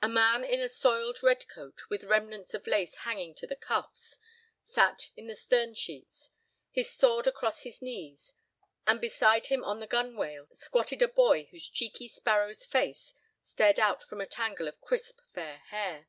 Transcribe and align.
A 0.00 0.08
man 0.08 0.42
in 0.42 0.58
a 0.62 0.70
soiled 0.70 1.22
red 1.22 1.46
coat, 1.46 1.82
with 1.90 2.04
remnants 2.04 2.54
of 2.54 2.66
lace 2.66 2.94
hanging 2.94 3.34
to 3.34 3.46
the 3.46 3.54
cuffs, 3.56 4.18
sat 4.62 5.10
in 5.18 5.26
the 5.26 5.34
stern 5.34 5.74
sheets, 5.74 6.30
his 6.70 6.90
sword 6.94 7.26
across 7.26 7.62
his 7.64 7.82
knees, 7.82 8.32
and 8.86 9.02
beside 9.02 9.48
him 9.48 9.62
on 9.62 9.78
the 9.78 9.86
gunwale 9.86 10.48
squatted 10.50 11.02
a 11.02 11.08
boy 11.08 11.44
whose 11.50 11.68
cheeky 11.68 12.08
sparrow's 12.08 12.64
face 12.64 13.12
stared 13.42 13.78
out 13.78 14.02
from 14.02 14.22
a 14.22 14.26
tangle 14.26 14.66
of 14.66 14.80
crisp 14.80 15.20
fair 15.34 15.58
hair. 15.68 16.06